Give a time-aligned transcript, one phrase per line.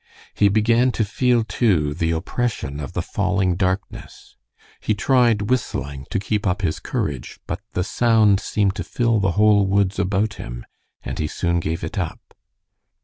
[0.33, 4.35] He began to feel, too, the oppression of the falling darkness.
[4.79, 9.33] He tried whistling to keep up his courage, but the sound seemed to fill the
[9.33, 10.65] whole woods about him,
[11.03, 12.33] and he soon gave it up.